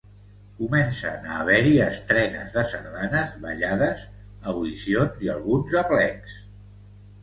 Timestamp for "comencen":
0.61-1.27